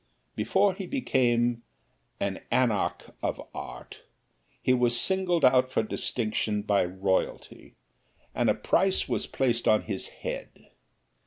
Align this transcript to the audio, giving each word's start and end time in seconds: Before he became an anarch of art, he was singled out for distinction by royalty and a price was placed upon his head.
Before 0.35 0.73
he 0.73 0.87
became 0.87 1.61
an 2.19 2.39
anarch 2.49 3.13
of 3.21 3.39
art, 3.53 4.01
he 4.59 4.73
was 4.73 4.99
singled 4.99 5.45
out 5.45 5.71
for 5.71 5.83
distinction 5.83 6.63
by 6.63 6.83
royalty 6.85 7.75
and 8.33 8.49
a 8.49 8.55
price 8.55 9.07
was 9.07 9.27
placed 9.27 9.67
upon 9.67 9.83
his 9.83 10.07
head. 10.07 10.71